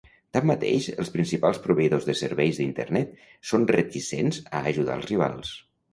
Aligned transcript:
Tanmateix, 0.35 0.87
els 1.03 1.11
principals 1.17 1.59
proveïdors 1.65 2.07
de 2.09 2.15
serveis 2.21 2.61
d'Internet 2.61 3.13
són 3.51 3.69
reticents 3.73 4.41
a 4.61 4.63
ajudar 4.73 4.97
els 5.03 5.11
rivals. 5.13 5.55